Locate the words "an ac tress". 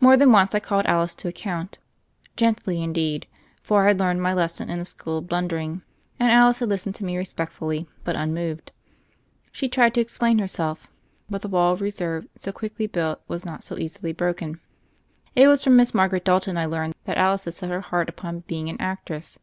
18.68-19.38